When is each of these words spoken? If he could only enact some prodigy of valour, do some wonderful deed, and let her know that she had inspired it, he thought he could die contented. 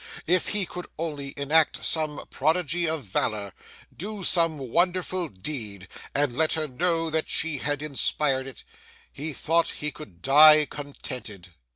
If 0.25 0.47
he 0.47 0.65
could 0.65 0.87
only 0.97 1.31
enact 1.37 1.85
some 1.85 2.25
prodigy 2.31 2.89
of 2.89 3.03
valour, 3.03 3.53
do 3.95 4.23
some 4.23 4.57
wonderful 4.57 5.29
deed, 5.29 5.87
and 6.15 6.35
let 6.35 6.53
her 6.53 6.67
know 6.67 7.11
that 7.11 7.29
she 7.29 7.59
had 7.59 7.83
inspired 7.83 8.47
it, 8.47 8.63
he 9.13 9.31
thought 9.31 9.69
he 9.77 9.91
could 9.91 10.23
die 10.23 10.65
contented. 10.65 11.49